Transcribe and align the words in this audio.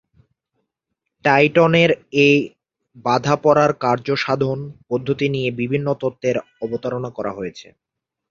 ট্রাইটনের 1.25 1.91
এই 2.23 2.35
বাঁধা 3.05 3.35
পড়ার 3.43 3.71
কার্যসাধন-পদ্ধতি 3.83 5.27
নিয়ে 5.29 5.49
বিভিন্ন 5.61 5.87
তত্ত্বের 6.01 6.35
অবতারণা 6.61 7.09
করা 7.17 7.31
হয়েছে। 7.33 7.67